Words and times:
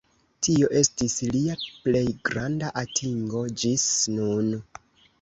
Tio 0.45 0.69
estis 0.79 1.17
lia 1.35 1.59
plej 1.85 2.03
granda 2.31 2.75
atingo 2.85 3.47
ĝis 3.63 3.89
nun. 4.19 4.55